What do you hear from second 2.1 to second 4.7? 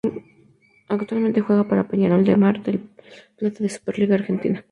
de Mar del Plata la SuperLiga Argentina.